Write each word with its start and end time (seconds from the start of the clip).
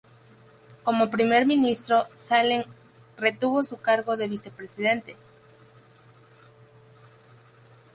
Como 0.81 1.11
Primer 1.11 1.45
ministro 1.45 2.07
Saleh 2.15 2.65
retuvo 3.17 3.61
su 3.61 3.77
cargo 3.77 4.17
de 4.17 4.27
vicepresidente. 4.27 5.15